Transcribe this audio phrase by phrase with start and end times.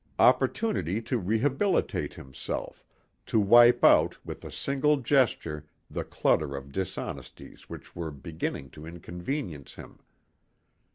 [0.17, 2.83] Opportunity to rehabilitate himself,
[3.27, 8.87] to wipe out with a single gesture the clutter of dishonesties which were beginning to
[8.87, 9.99] inconvenience him.